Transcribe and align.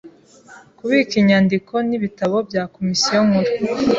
kubika 0.77 1.13
inyandiko 1.21 1.73
n’ibitabo 1.89 2.37
bya 2.49 2.63
komisiyo 2.73 3.19
nkuru 3.27 3.51